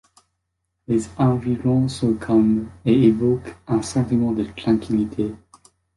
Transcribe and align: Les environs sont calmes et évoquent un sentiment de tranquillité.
Les 0.87 1.03
environs 1.19 1.87
sont 1.87 2.15
calmes 2.15 2.67
et 2.85 3.03
évoquent 3.03 3.55
un 3.67 3.83
sentiment 3.83 4.31
de 4.31 4.45
tranquillité. 4.57 5.35